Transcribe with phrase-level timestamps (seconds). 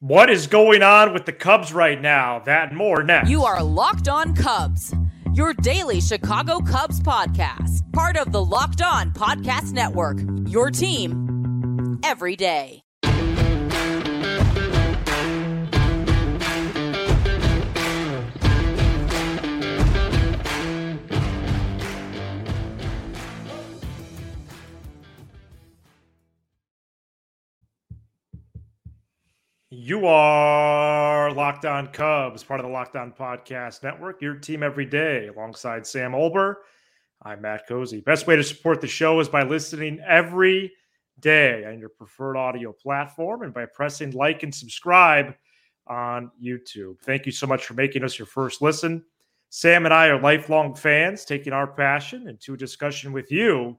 [0.00, 2.40] What is going on with the Cubs right now?
[2.40, 3.30] That and more next.
[3.30, 4.94] You are Locked On Cubs,
[5.32, 10.18] your daily Chicago Cubs podcast, part of the Locked On Podcast Network.
[10.46, 12.83] Your team every day.
[29.76, 34.86] You are Locked On Cubs, part of the Locked On Podcast Network, your team every
[34.86, 36.54] day, alongside Sam Olber.
[37.22, 38.00] I'm Matt Cozy.
[38.00, 40.72] Best way to support the show is by listening every
[41.18, 45.34] day on your preferred audio platform and by pressing like and subscribe
[45.88, 47.00] on YouTube.
[47.00, 49.04] Thank you so much for making us your first listen.
[49.50, 53.76] Sam and I are lifelong fans, taking our passion into a discussion with you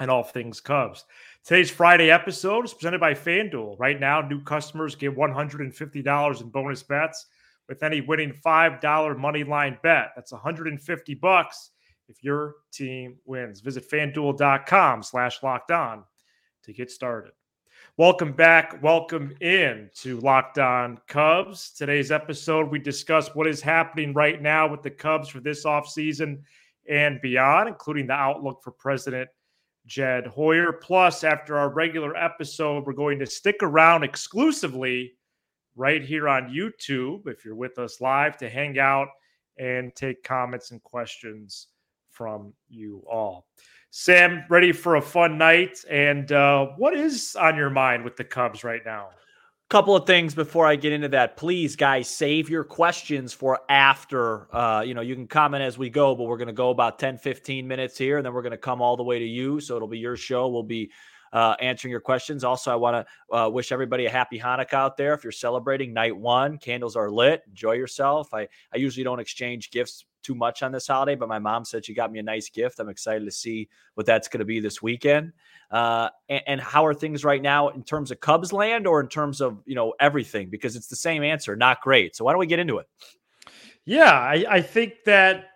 [0.00, 1.04] and all things Cubs.
[1.42, 3.76] Today's Friday episode is presented by FanDuel.
[3.78, 7.26] Right now, new customers get $150 in bonus bets
[7.66, 10.12] with any winning $5 money line bet.
[10.14, 11.70] That's 150 bucks
[12.08, 13.60] if your team wins.
[13.60, 16.04] Visit fanduel.com slash locked on
[16.64, 17.32] to get started.
[17.96, 18.80] Welcome back.
[18.82, 21.70] Welcome in to Locked On Cubs.
[21.70, 26.42] Today's episode, we discuss what is happening right now with the Cubs for this offseason
[26.86, 29.30] and beyond, including the outlook for President
[29.86, 30.72] Jed Hoyer.
[30.72, 35.12] Plus, after our regular episode, we're going to stick around exclusively
[35.76, 39.08] right here on YouTube if you're with us live to hang out
[39.58, 41.68] and take comments and questions
[42.10, 43.46] from you all.
[43.90, 45.78] Sam, ready for a fun night?
[45.90, 49.08] And uh, what is on your mind with the Cubs right now?
[49.70, 51.36] Couple of things before I get into that.
[51.36, 54.52] Please, guys, save your questions for after.
[54.54, 56.98] Uh, you know, you can comment as we go, but we're going to go about
[56.98, 59.60] 10, 15 minutes here, and then we're going to come all the way to you.
[59.60, 60.48] So it'll be your show.
[60.48, 60.90] We'll be
[61.32, 62.42] uh, answering your questions.
[62.42, 65.14] Also, I want to uh, wish everybody a happy Hanukkah out there.
[65.14, 67.42] If you're celebrating night one, candles are lit.
[67.48, 68.34] Enjoy yourself.
[68.34, 71.84] I, I usually don't exchange gifts too much on this holiday, but my mom said
[71.84, 72.78] she got me a nice gift.
[72.78, 75.32] I'm excited to see what that's going to be this weekend.
[75.70, 79.06] Uh, and, and, how are things right now in terms of Cubs land or in
[79.06, 80.50] terms of you know everything?
[80.50, 82.16] Because it's the same answer, not great.
[82.16, 82.88] So why don't we get into it?
[83.84, 85.46] Yeah, I, I think that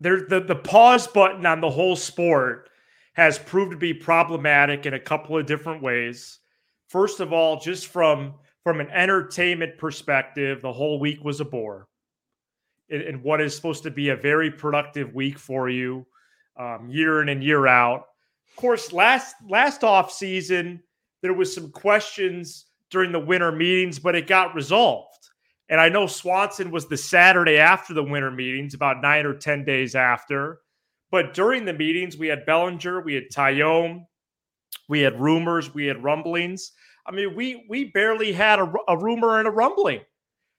[0.00, 2.68] there the the pause button on the whole sport
[3.14, 6.40] has proved to be problematic in a couple of different ways.
[6.88, 11.88] First of all, just from from an entertainment perspective, the whole week was a bore
[12.88, 16.06] in, what is supposed to be a very productive week for you
[16.58, 18.06] um, year in and year out.
[18.50, 20.82] Of course, last last off season
[21.22, 25.30] there was some questions during the winter meetings, but it got resolved.
[25.70, 29.64] And I know Swanson was the Saturday after the winter meetings, about nine or ten
[29.64, 30.60] days after.
[31.10, 34.04] But during the meetings, we had Bellinger, we had Taillon,
[34.88, 36.72] we had rumors, we had rumblings.
[37.06, 40.00] I mean, we we barely had a, a rumor and a rumbling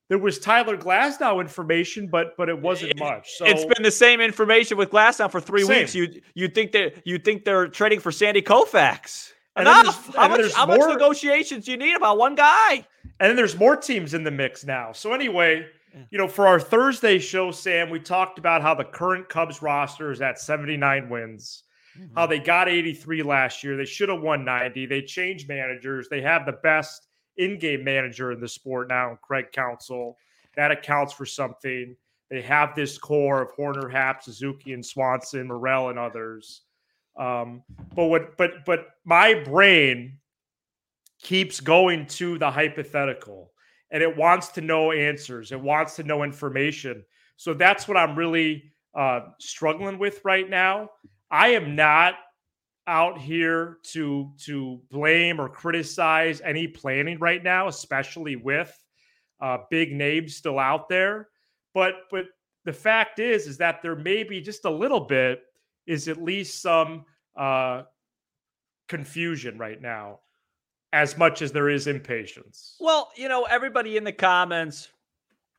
[0.08, 3.38] there was Tyler Glasnow information, but but it wasn't much.
[3.38, 5.80] So it's been the same information with Glasnow for three same.
[5.80, 5.96] weeks.
[5.96, 9.32] You you think that you think they're trading for Sandy Koufax?
[9.58, 10.16] Enough.
[10.16, 12.86] How much how more, much negotiations do you need about one guy?
[13.20, 14.92] And then there's more teams in the mix now.
[14.92, 15.66] So anyway,
[16.12, 20.12] you know, for our Thursday show, Sam, we talked about how the current Cubs roster
[20.12, 21.64] is at 79 wins.
[21.98, 22.18] Mm-hmm.
[22.18, 23.78] How they got 83 last year.
[23.78, 24.86] They should have won 90.
[24.88, 26.10] They changed managers.
[26.10, 27.05] They have the best
[27.38, 30.18] in-game manager in the sport now, Craig Counsell.
[30.56, 31.96] That accounts for something.
[32.29, 36.62] They have this core of Hoerner, Happ, Suzuki, and Swanson, Morel, and others.
[37.18, 37.63] Um,
[37.94, 38.38] but what?
[38.38, 40.18] But but my brain
[41.22, 43.52] keeps going to the hypothetical,
[43.91, 45.52] and it wants to know answers.
[45.52, 47.06] It wants to know information.
[47.38, 50.90] So that's what I'm really uh, struggling with right now.
[51.29, 52.16] I am not
[52.88, 58.75] out here to to blame or criticize any planning right now, especially with
[59.41, 61.29] uh, big names still out there.
[61.73, 62.25] But but
[62.63, 65.41] the fact is is that there may be just a little bit
[65.85, 67.84] is at least some uh,
[68.88, 70.19] confusion right now,
[70.94, 72.75] as much as there is impatience.
[72.79, 74.90] Well, you know, everybody in the comments.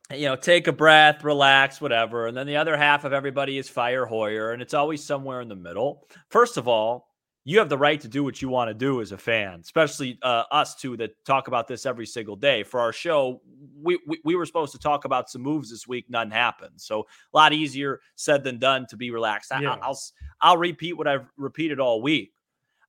[0.09, 2.27] You know, take a breath, relax, whatever.
[2.27, 5.49] And then the other half of everybody is fire Hoyer, and it's always somewhere in
[5.49, 6.07] the middle.
[6.29, 7.06] First of all,
[7.47, 10.19] you have the right to do what you want to do as a fan, especially
[10.21, 12.61] uh, us two that talk about this every single day.
[12.61, 13.41] For our show,
[13.81, 16.73] we, we, we were supposed to talk about some moves this week, none happened.
[16.75, 19.53] So a lot easier said than done to be relaxed.
[19.53, 19.97] I, I'll
[20.41, 22.33] I'll repeat what I've repeated all week.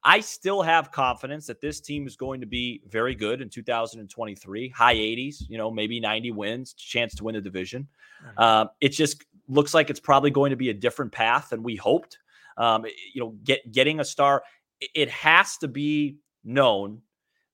[0.02, 4.70] I still have confidence that this team is going to be very good in 2023,
[4.70, 7.86] high 80s, you know, maybe 90 wins, chance to win the division.
[8.26, 8.34] Mm-hmm.
[8.38, 11.76] Uh, it just looks like it's probably going to be a different path than we
[11.76, 12.18] hoped.
[12.58, 12.84] Um,
[13.14, 14.42] you know, get getting a star,
[14.80, 17.02] it has to be known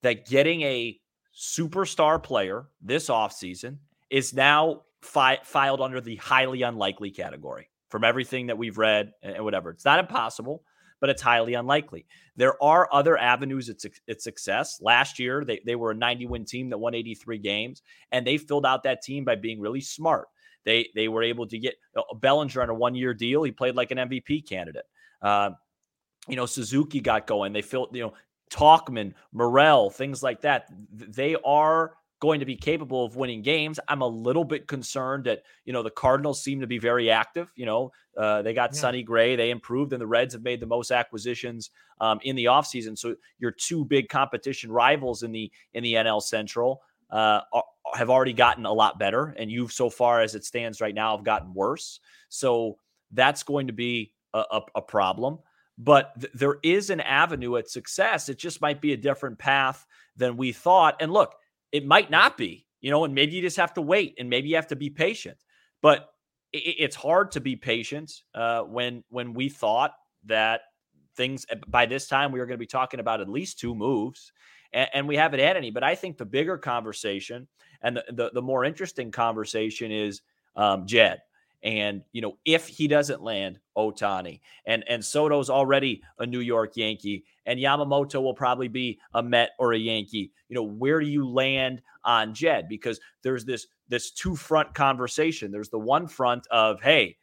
[0.02, 0.98] that getting a
[1.36, 3.78] superstar player this offseason
[4.10, 9.44] is now fi- filed under the highly unlikely category from everything that we've read and
[9.44, 9.70] whatever.
[9.70, 10.62] It's not impossible,
[11.00, 12.06] but it's highly unlikely.
[12.36, 14.78] There are other avenues at, success.
[14.80, 18.38] Last year, they, they were a 90 win team that won 83 games, and they
[18.38, 20.28] filled out that team by being really smart.
[20.64, 23.42] They they were able to get uh, Bellinger on a one year deal.
[23.42, 24.86] He played like an MVP candidate.
[25.24, 25.50] Uh,
[26.28, 27.52] you know, Suzuki got going.
[27.52, 28.14] They filled, you know,
[28.50, 30.68] Tauchman, Morel, things like that.
[30.92, 33.80] They are going to be capable of winning games.
[33.88, 37.50] I'm a little bit concerned that, you know, the Cardinals seem to be very active.
[37.56, 38.80] You know, uh, they got yeah.
[38.80, 42.46] Sonny Gray, they improved, and the Reds have made the most acquisitions um, in the
[42.46, 42.96] offseason.
[42.96, 48.10] So your two big competition rivals in the in the NL Central uh, are, have
[48.10, 51.24] already gotten a lot better, and you've so far as it stands right now have
[51.24, 52.00] gotten worse.
[52.28, 52.78] So
[53.12, 55.38] that's going to be a, a, problem.
[55.78, 58.28] But th- there is an avenue at success.
[58.28, 59.86] It just might be a different path
[60.16, 60.96] than we thought.
[61.00, 61.34] And look,
[61.72, 64.48] it might not be, you know, and maybe you just have to wait and maybe
[64.48, 65.38] you have to be patient.
[65.82, 66.08] But
[66.52, 69.92] it, it's hard to be patient uh, when when we thought
[70.24, 70.62] that
[71.16, 73.74] things eh, by this time we were going to be talking about at least two
[73.74, 74.32] moves
[74.72, 77.46] and, and, we haven't had any but i think the bigger conversation
[77.82, 80.22] and the, the, the more interesting conversation is
[80.56, 81.20] um, jed
[81.64, 86.76] and you know, if he doesn't land Ohtani, and and Soto's already a New York
[86.76, 90.30] Yankee, and Yamamoto will probably be a Met or a Yankee.
[90.48, 92.68] You know, where do you land on Jed?
[92.68, 95.50] Because there's this this two front conversation.
[95.50, 97.16] There's the one front of hey,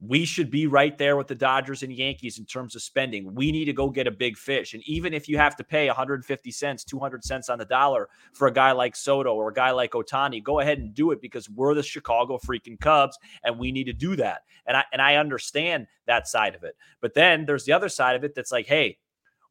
[0.00, 3.34] we should be right there with the Dodgers and Yankees in terms of spending.
[3.34, 4.72] We need to go get a big fish.
[4.72, 8.48] And even if you have to pay 150 cents, 200 cents on the dollar for
[8.48, 11.50] a guy like Soto or a guy like Ohtani, go ahead and do it because
[11.50, 14.42] we're the Chicago freaking Cubs and we need to do that.
[14.66, 16.76] And I and I understand that side of it.
[17.02, 18.96] But then there's the other side of it that's like, hey,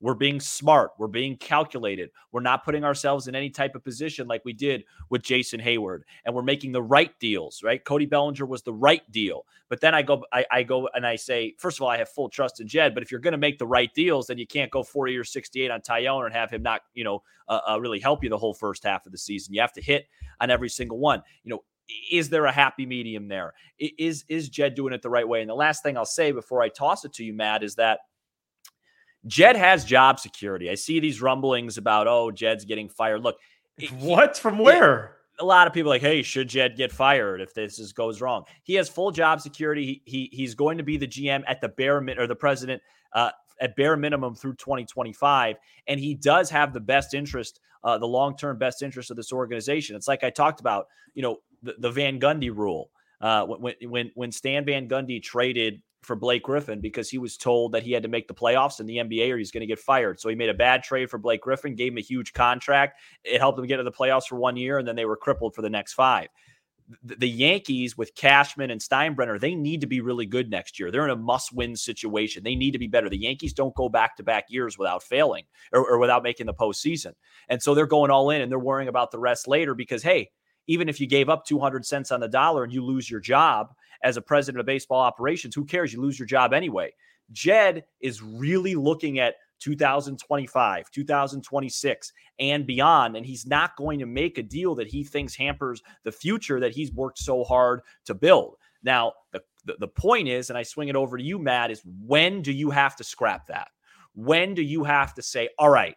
[0.01, 0.91] we're being smart.
[0.97, 2.09] We're being calculated.
[2.31, 6.01] We're not putting ourselves in any type of position like we did with Jason Heyward.
[6.25, 7.83] And we're making the right deals, right?
[7.83, 9.45] Cody Bellinger was the right deal.
[9.67, 12.09] But then I go, I, I go and I say, first of all, I have
[12.09, 12.93] full trust in Jed.
[12.93, 15.23] But if you're going to make the right deals, then you can't go 40 or
[15.23, 18.37] 68 on Taillon and have him not, you know, uh, uh, really help you the
[18.37, 19.53] whole first half of the season.
[19.53, 20.07] You have to hit
[20.39, 21.21] on every single one.
[21.43, 21.63] You know,
[22.11, 23.53] is there a happy medium there?
[23.79, 25.41] Is is Jed doing it the right way?
[25.41, 28.01] And the last thing I'll say before I toss it to you, Matt, is that
[29.27, 30.69] Jed has job security.
[30.69, 33.21] I see these rumblings about, oh, Jed's getting fired.
[33.21, 33.37] Look,
[33.99, 35.19] what from where?
[35.39, 38.43] a lot of people like, hey, should Jed get fired if this is, goes wrong?
[38.63, 40.01] He has full job security.
[40.05, 42.81] He, he he's going to be the GM at the bare minimum or the president
[43.13, 43.31] uh,
[43.61, 45.57] at bare minimum through 2025,
[45.87, 49.31] and he does have the best interest, uh, the long term best interest of this
[49.31, 49.95] organization.
[49.95, 52.91] It's like I talked about, you know, the, the Van Gundy rule.
[53.21, 57.73] Uh, when when when Stan Van Gundy traded for Blake Griffin because he was told
[57.73, 59.79] that he had to make the playoffs in the NBA or he's going to get
[59.79, 60.19] fired.
[60.19, 62.99] So he made a bad trade for Blake Griffin, gave him a huge contract.
[63.23, 65.55] It helped him get to the playoffs for one year, and then they were crippled
[65.55, 66.27] for the next five.
[67.03, 70.89] The Yankees with Cashman and Steinbrenner, they need to be really good next year.
[70.89, 72.43] They're in a must win situation.
[72.43, 73.09] They need to be better.
[73.09, 76.53] The Yankees don't go back to back years without failing or, or without making the
[76.53, 77.13] postseason.
[77.47, 80.31] And so they're going all in and they're worrying about the rest later because, hey,
[80.65, 83.73] even if you gave up 200 cents on the dollar and you lose your job,
[84.03, 85.55] as a president of baseball operations.
[85.55, 85.93] Who cares?
[85.93, 86.93] You lose your job anyway.
[87.31, 93.17] Jed is really looking at 2025, 2026, and beyond.
[93.17, 96.71] And he's not going to make a deal that he thinks hampers the future that
[96.71, 98.55] he's worked so hard to build.
[98.83, 101.83] Now, the, the, the point is, and I swing it over to you, Matt, is
[102.05, 103.67] when do you have to scrap that?
[104.15, 105.95] When do you have to say, all right,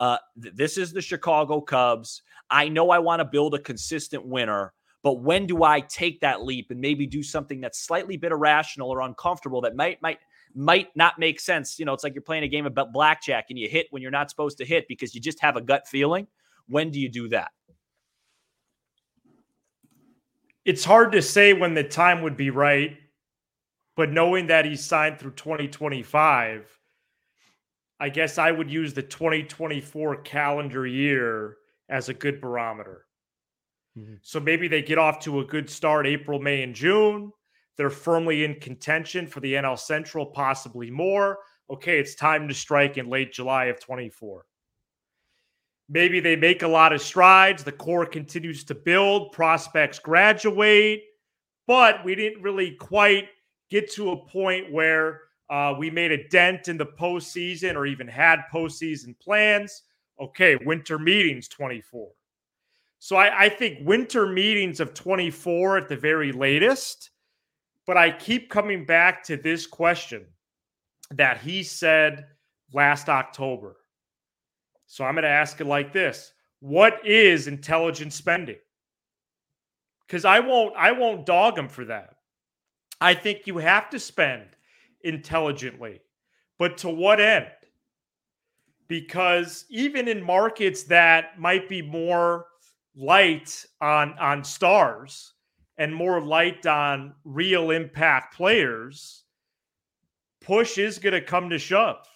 [0.00, 2.22] uh, th- this is the Chicago Cubs.
[2.50, 4.72] I know I want to build a consistent winner.
[5.02, 8.88] But when do I take that leap and maybe do something that's slightly bit irrational
[8.88, 10.18] or uncomfortable that might might
[10.54, 11.78] might not make sense?
[11.78, 14.12] You know, it's like you're playing a game of blackjack and you hit when you're
[14.12, 16.26] not supposed to hit because you just have a gut feeling.
[16.68, 17.50] When do you do that?
[20.64, 22.96] It's hard to say when the time would be right,
[23.96, 26.78] but knowing that he's signed through 2025,
[27.98, 31.56] I guess I would use the 2024 calendar year
[31.88, 33.06] as a good barometer.
[33.98, 34.14] Mm-hmm.
[34.22, 37.32] So maybe they get off to a good start April, May, and June.
[37.76, 41.38] They're firmly in contention for the NL Central, possibly more.
[41.70, 44.44] Okay, it's time to strike in late July of 24.
[45.88, 47.64] Maybe they make a lot of strides.
[47.64, 51.02] The core continues to build, prospects graduate,
[51.66, 53.28] but we didn't really quite
[53.70, 58.08] get to a point where uh, we made a dent in the postseason or even
[58.08, 59.82] had postseason plans.
[60.20, 62.10] Okay, winter meetings 24.
[63.04, 67.10] So I, I think winter meetings of 24 at the very latest.
[67.84, 70.24] But I keep coming back to this question
[71.10, 72.26] that he said
[72.72, 73.74] last October.
[74.86, 78.60] So I'm going to ask it like this what is intelligent spending?
[80.06, 82.14] Because I won't I won't dog him for that.
[83.00, 84.44] I think you have to spend
[85.02, 86.02] intelligently,
[86.56, 87.48] but to what end?
[88.86, 92.46] Because even in markets that might be more
[92.96, 95.34] light on on stars
[95.78, 99.24] and more light on real impact players,
[100.40, 102.06] push is going to come to shove.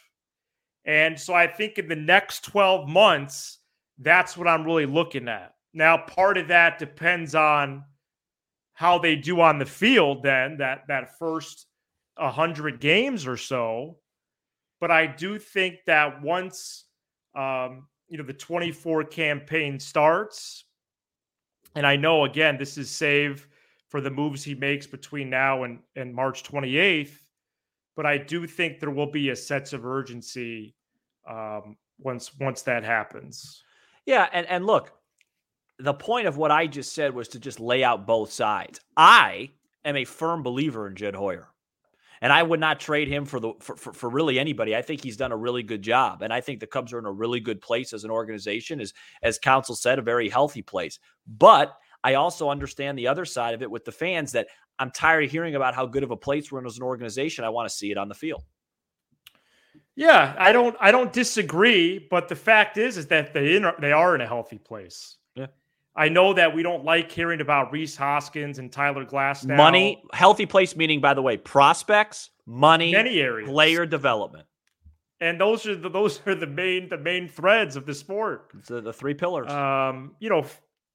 [0.85, 3.59] And so I think in the next 12 months,
[3.99, 5.55] that's what I'm really looking at.
[5.73, 7.85] Now, part of that depends on
[8.75, 11.67] how they do on the field then that that first
[12.17, 13.97] 100 games or so.
[14.81, 16.85] But I do think that once
[17.35, 20.66] um, you know the 24 campaign starts,
[21.77, 23.47] and I know again this is save
[23.89, 27.13] for the moves he makes between now and, and March 28th,
[27.95, 30.75] but I do think there will be a sense of urgency
[31.29, 33.63] um, once once that happens.
[34.07, 34.93] Yeah, and and look,
[35.79, 38.81] the point of what I just said was to just lay out both sides.
[38.97, 39.51] I
[39.85, 41.49] am a firm believer in Jed Hoyer.
[42.21, 44.75] And I would not trade him for the for, for, for, really anybody.
[44.75, 46.23] I think he's done a really good job.
[46.23, 48.93] And I think the Cubs are in a really good place as an organization, as
[49.23, 50.99] as Counsell said, a very healthy place.
[51.27, 55.25] But I also understand the other side of it with the fans that I'm tired
[55.25, 57.45] of hearing about how good of a place we're in as an organization.
[57.45, 58.45] I want to see it on the field.
[59.95, 63.93] Yeah, I don't I don't disagree, but the fact is is that they in, they
[63.93, 65.17] are in a healthy place.
[65.35, 65.47] Yeah.
[65.97, 69.57] I know that we don't like hearing about Rhys Hoskins and Tyler Glasnow.
[69.57, 73.49] Money, healthy place meaning by the way, prospects, money, many areas.
[73.49, 74.47] player development.
[75.21, 78.51] And those are the those are the main the main threads of the sport.
[78.67, 79.51] The, the three pillars.
[79.51, 80.45] Um, you know,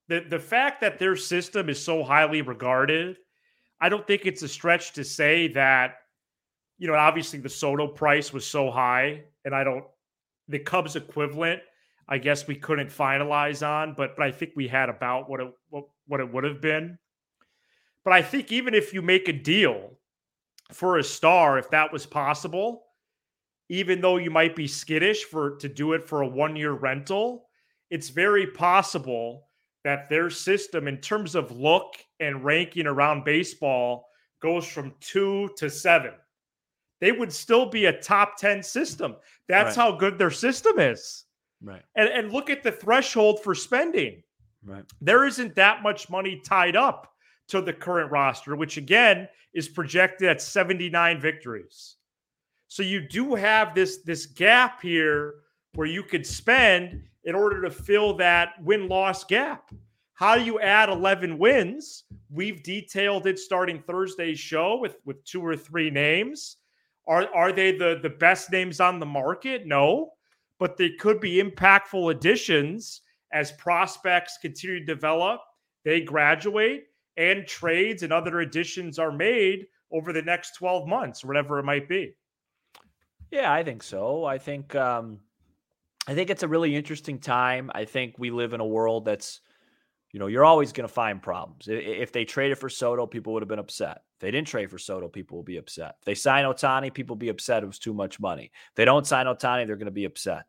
[0.08, 3.16] the the fact that their system is so highly regarded,
[3.80, 5.96] I don't think it's a stretch to say that
[6.78, 9.84] you know, obviously the Soto price was so high, and I don't
[10.48, 11.62] the Cubs equivalent.
[12.12, 15.50] I guess we couldn't finalize on, but but I think we had about what it
[15.70, 16.98] what, what it would have been.
[18.04, 19.92] But I think even if you make a deal
[20.72, 22.84] for a star, if that was possible,
[23.70, 27.48] even though you might be skittish for to do it for a one year rental,
[27.88, 29.48] it's very possible
[29.82, 34.06] that their system, in terms of look and ranking around baseball,
[34.42, 36.12] goes from two to seven
[37.02, 39.16] they would still be a top 10 system.
[39.48, 39.82] That's right.
[39.82, 41.24] how good their system is.
[41.62, 41.82] Right.
[41.94, 44.22] And, and look at the threshold for spending.
[44.64, 44.84] Right.
[45.00, 47.12] There isn't that much money tied up
[47.48, 51.96] to the current roster, which again is projected at 79 victories.
[52.68, 55.34] So you do have this this gap here
[55.74, 59.70] where you could spend in order to fill that win loss gap.
[60.14, 62.04] How do you add 11 wins?
[62.30, 66.56] We've detailed it starting Thursday's show with with two or three names.
[67.06, 69.66] Are are they the the best names on the market?
[69.66, 70.12] No,
[70.62, 73.00] but they could be impactful additions
[73.32, 75.40] as prospects continue to develop,
[75.84, 76.84] they graduate,
[77.16, 81.88] and trades and other additions are made over the next 12 months, whatever it might
[81.88, 82.14] be.
[83.32, 84.24] Yeah, I think so.
[84.24, 85.18] I think um
[86.06, 87.68] I think it's a really interesting time.
[87.74, 89.40] I think we live in a world that's
[90.12, 91.66] you know, you're always going to find problems.
[91.68, 94.02] If they traded for Soto, people would have been upset.
[94.16, 95.96] If they didn't trade for Soto, people will be upset.
[96.00, 97.62] If they sign Ohtani, people will be upset.
[97.62, 98.52] It was too much money.
[98.68, 100.44] If they don't sign Ohtani, they're going to be upset.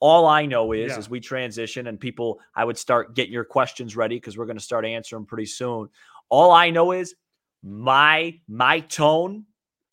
[0.00, 0.98] All I know is, yeah.
[0.98, 4.58] as we transition and people, I would start getting your questions ready because we're going
[4.58, 5.88] to start answering pretty soon.
[6.28, 7.14] All I know is
[7.62, 9.46] my my tone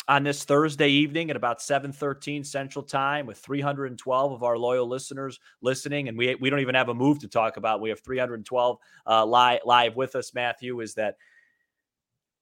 [0.07, 5.39] on this Thursday evening at about 7:13 Central Time with 312 of our loyal listeners
[5.61, 7.81] listening and we we don't even have a move to talk about.
[7.81, 11.17] We have 312 uh, live live with us Matthew is that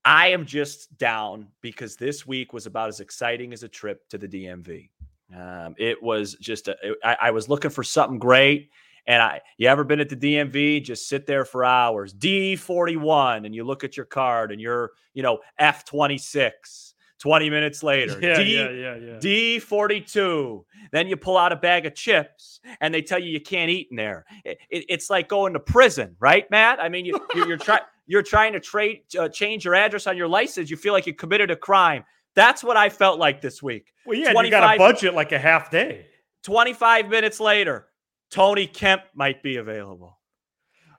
[0.06, 4.18] I am just down because this week was about as exciting as a trip to
[4.18, 4.90] the DMV.
[5.36, 8.72] Um, it was just a, I, I was looking for something great
[9.10, 10.84] and I, you ever been at the DMV?
[10.84, 12.14] Just sit there for hours.
[12.14, 18.18] D41, and you look at your card, and you're, you know, F26, 20 minutes later.
[18.22, 19.18] Yeah, D, yeah, yeah, yeah.
[19.18, 20.64] D42.
[20.92, 23.88] Then you pull out a bag of chips and they tell you you can't eat
[23.92, 24.26] in there.
[24.44, 26.80] It, it, it's like going to prison, right, Matt?
[26.80, 27.82] I mean, you, you're, you're trying.
[28.12, 30.72] You're trying to trade, uh, change your address on your license.
[30.72, 32.04] You feel like you committed a crime.
[32.34, 33.94] That's what I felt like this week.
[34.04, 36.08] Well, yeah, you got a budget like a half day.
[36.42, 37.86] 25 minutes later,
[38.32, 40.18] Tony Kemp might be available.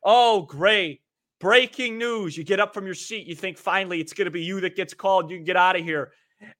[0.04, 1.00] Oh, great.
[1.40, 2.36] Breaking news.
[2.36, 3.26] You get up from your seat.
[3.26, 5.30] You think finally it's going to be you that gets called.
[5.30, 6.12] You can get out of here.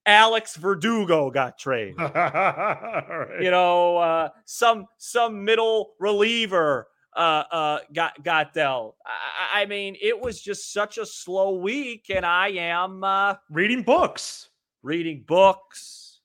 [0.05, 1.99] Alex Verdugo got traded.
[1.99, 3.41] right.
[3.41, 8.97] You know, uh, some some middle reliever uh, uh, got got dealt.
[9.07, 13.83] I, I, mean, it was just such a slow week, and I am uh, reading
[13.83, 14.51] books,
[14.83, 16.21] reading books,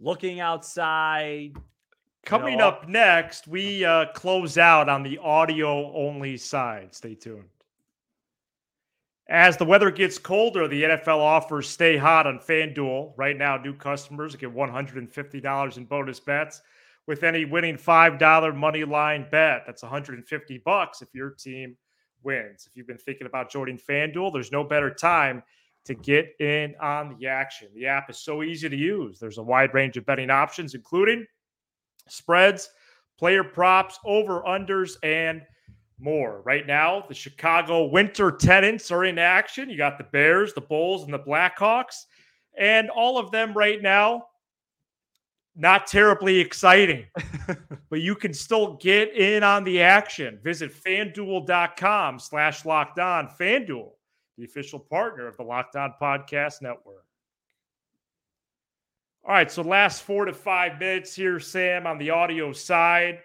[0.00, 1.56] looking outside,
[2.28, 2.68] Coming know?
[2.68, 6.94] up next, we uh, close out on the audio only side.
[6.94, 7.48] Stay tuned.
[9.30, 13.12] As the weather gets colder, the NFL offers stay hot on FanDuel.
[13.16, 16.62] Right now, new customers get $150 in bonus bets
[17.06, 19.64] with any winning $5 money line bet.
[19.66, 21.76] That's 150 bucks if your team
[22.22, 22.66] wins.
[22.66, 25.42] If you've been thinking about joining FanDuel, there's no better time
[25.84, 27.68] to get in on the action.
[27.74, 29.18] The app is so easy to use.
[29.18, 31.26] There's a wide range of betting options, including
[32.08, 32.70] spreads,
[33.18, 35.42] player props, over unders, and
[35.98, 36.42] more.
[36.42, 39.70] Right now, the Chicago Winter Tenants are in action.
[39.70, 42.04] You got the Bears, the Bulls, and the Blackhawks.
[42.56, 44.26] And all of them right now,
[45.56, 47.06] not terribly exciting,
[47.90, 50.38] but you can still get in on the action.
[50.42, 53.28] Visit fanduel.com slash locked on.
[53.28, 53.90] Fanduel,
[54.36, 57.04] the official partner of the Locked On Podcast Network.
[59.24, 63.20] All right, so last four to five minutes here, Sam, on the audio side.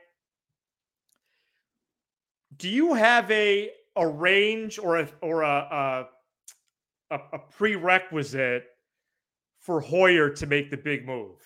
[2.58, 6.08] Do you have a a range or a or a
[7.12, 8.66] a, a prerequisite
[9.60, 11.38] for Hoyer to make the big move?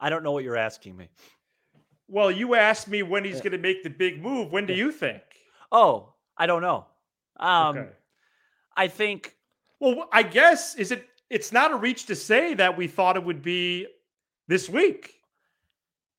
[0.00, 1.08] I don't know what you're asking me.
[2.08, 3.42] Well, you asked me when he's yeah.
[3.42, 4.50] going to make the big move.
[4.50, 5.22] When do you think?
[5.70, 6.86] Oh, I don't know.
[7.38, 7.88] Um, okay.
[8.76, 9.36] I think.
[9.78, 13.24] Well, I guess is it it's not a reach to say that we thought it
[13.24, 13.86] would be
[14.48, 15.14] this week.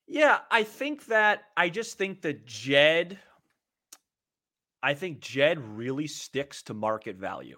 [0.08, 3.20] Yeah, I think that I just think that Jed
[4.84, 7.58] I think Jed really sticks to market value.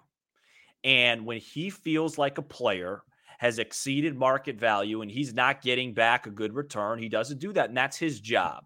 [0.82, 3.02] And when he feels like a player
[3.38, 7.52] has exceeded market value and he's not getting back a good return, he doesn't do
[7.54, 8.64] that and that's his job.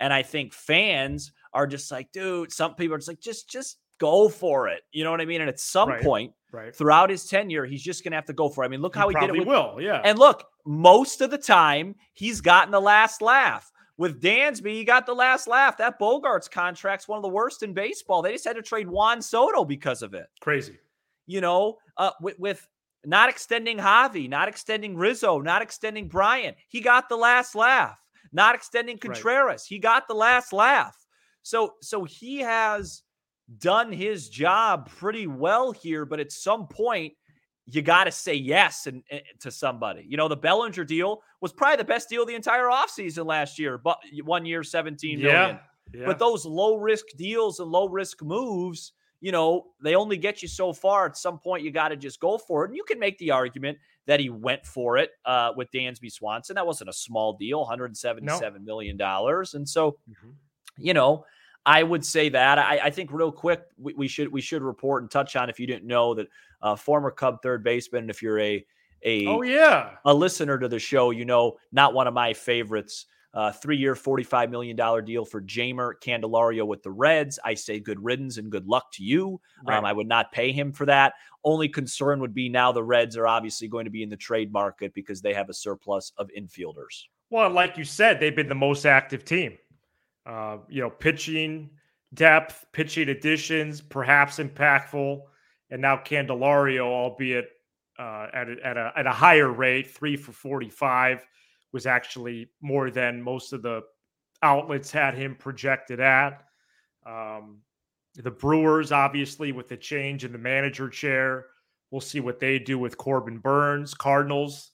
[0.00, 3.78] And I think fans are just like, dude, some people are just like just just
[3.98, 4.80] go for it.
[4.92, 5.42] You know what I mean?
[5.42, 6.02] And at some right.
[6.02, 6.74] point right.
[6.74, 8.66] throughout his tenure, he's just going to have to go for it.
[8.66, 9.38] I mean, look how he, he did it.
[9.38, 10.00] With, will, yeah.
[10.02, 13.70] And look, most of the time, he's gotten the last laugh.
[14.00, 15.76] With Dansby, he got the last laugh.
[15.76, 18.22] That Bogaerts' contract's one of the worst in baseball.
[18.22, 20.24] They just had to trade Juan Soto because of it.
[20.40, 20.78] Crazy.
[21.26, 22.66] You know, uh, with, with
[23.04, 27.98] not extending Javi, not extending Rizzo, not extending Bryant, he got the last laugh.
[28.32, 29.66] Not extending Contreras, right.
[29.68, 30.96] he got the last laugh.
[31.42, 33.02] So, so he has
[33.58, 37.12] done his job pretty well here, but at some point,
[37.66, 40.04] you got to say yes and, and, to somebody.
[40.08, 43.78] You know, the Bellinger deal was probably the best deal the entire offseason last year,
[43.78, 45.58] but one year, 17 yeah, million.
[45.92, 46.06] Yeah.
[46.06, 50.48] But those low risk deals and low risk moves, you know, they only get you
[50.48, 51.06] so far.
[51.06, 52.68] At some point, you got to just go for it.
[52.68, 56.54] And you can make the argument that he went for it uh, with Dansby Swanson.
[56.54, 58.40] That wasn't a small deal, $177 no.
[58.62, 59.54] million dollars.
[59.54, 60.30] And so, mm-hmm.
[60.78, 61.24] you know,
[61.66, 62.58] I would say that.
[62.58, 65.60] I, I think real quick we, we, should we should report and touch on if
[65.60, 66.28] you didn't know that
[66.62, 68.10] uh, former Cub third baseman.
[68.10, 68.64] If you're a
[69.02, 73.06] a oh yeah a listener to the show, you know not one of my favorites.
[73.32, 77.38] Uh, three year, $45 million deal for Jeimer Candelario with the Reds.
[77.44, 79.40] I say good riddance and good luck to you.
[79.64, 79.78] Right.
[79.78, 81.12] Um, I would not pay him for that.
[81.44, 84.52] Only concern would be now the Reds are obviously going to be in the trade
[84.52, 87.04] market because they have a surplus of infielders.
[87.30, 89.56] Well, like you said, they've been the most active team.
[90.30, 91.68] Uh, you know, pitching
[92.14, 95.20] depth, pitching additions, perhaps impactful,
[95.70, 97.48] and now Candelario, albeit
[97.98, 101.26] uh, at a, at a at a higher rate, three for forty five,
[101.72, 103.82] was actually more than most of the
[104.42, 106.44] outlets had him projected at.
[107.04, 107.62] Um,
[108.14, 111.46] the Brewers, obviously, with the change in the manager chair,
[111.90, 113.94] we'll see what they do with Corbin Burnes.
[113.94, 114.72] Cardinals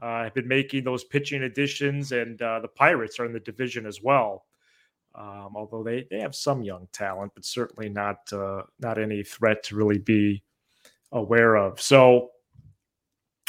[0.00, 3.86] uh, have been making those pitching additions, and uh, the Pirates are in the division
[3.86, 4.44] as well.
[5.16, 9.62] Um, although they, they have some young talent, but certainly not uh, not any threat
[9.64, 10.42] to really be
[11.12, 11.80] aware of.
[11.80, 12.32] So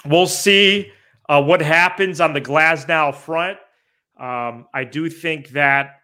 [0.05, 0.91] we'll see
[1.27, 3.57] uh, what happens on the Glasnow front.
[4.17, 5.95] Um, I do think that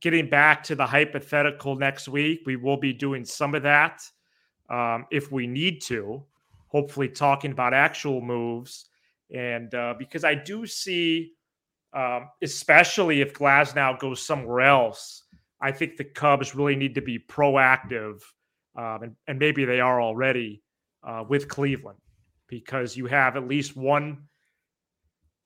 [0.00, 4.02] getting back to the hypothetical next week, we will be doing some of that
[4.70, 6.22] um, if we need to.
[6.68, 8.86] Hopefully, talking about actual moves,
[9.32, 11.34] and uh, because I do see
[11.94, 15.22] um, especially if Glasnow goes somewhere else.
[15.60, 18.20] I think the Cubs really need to be proactive,
[18.76, 20.62] um, and, and, maybe they are already
[21.04, 21.98] uh, with Cleveland
[22.48, 24.24] because you have at least one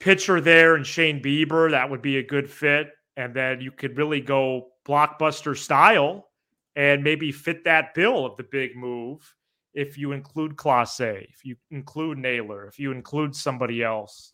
[0.01, 1.71] pitcher there and Shane Bieber.
[1.71, 2.89] That would be a good fit.
[3.17, 6.29] And then you could really go blockbuster style
[6.77, 9.35] and maybe fit that bill of the big move
[9.75, 14.33] if you include Clase, if you include Naylor, if you include somebody else.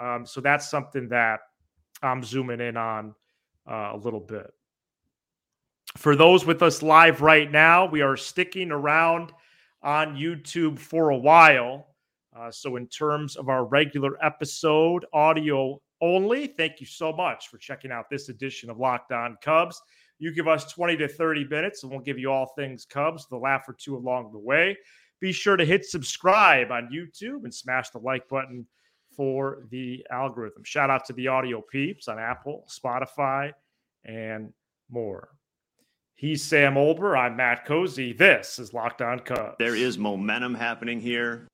[0.00, 1.40] Um, so that's something that
[2.04, 3.14] I'm zooming in on
[3.70, 4.52] uh, a little bit.
[5.96, 9.32] For those with us live right now, we are sticking around
[9.82, 11.88] on YouTube for a while.
[12.36, 16.48] Uh, so, in terms of our regular episode, audio only.
[16.48, 19.80] Thank you so much for checking out this edition of Locked On Cubs.
[20.18, 23.36] You give us 20 to 30 minutes, and we'll give you all things Cubs, the
[23.36, 24.76] laugh or two along the way.
[25.20, 28.66] Be sure to hit subscribe on YouTube and smash the like button
[29.16, 30.64] for the algorithm.
[30.64, 33.52] Shout out to the audio peeps on Apple, Spotify,
[34.04, 34.52] and
[34.90, 35.28] more.
[36.16, 37.18] He's Sam Olber.
[37.18, 38.12] I'm Matt Cozy.
[38.12, 39.56] This is Locked On Cubs.
[39.58, 41.48] There is momentum happening here.